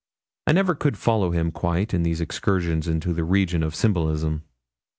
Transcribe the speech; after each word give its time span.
I 0.47 0.53
never 0.53 0.73
could 0.73 0.97
follow 0.97 1.29
him 1.29 1.51
quite 1.51 1.93
in 1.93 2.01
these 2.01 2.21
excursions 2.21 2.87
into 2.87 3.13
the 3.13 3.23
region 3.23 3.61
of 3.61 3.75
symbolism. 3.75 4.41